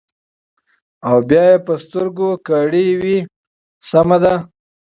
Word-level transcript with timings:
او 1.07 1.17
بيا 1.29 1.43
يې 1.51 1.57
پۀ 1.65 1.73
سترګو 1.83 2.29
کړې 2.47 2.85
وې 3.01 3.17
سمه 3.89 4.17
ده 4.23 4.35
ـ 4.41 4.45